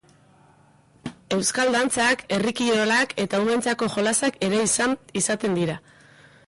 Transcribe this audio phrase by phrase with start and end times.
[1.37, 4.65] Euskal dantzak, herri kirolak eta umeentzako jolasak ere
[5.25, 5.81] izaten dira.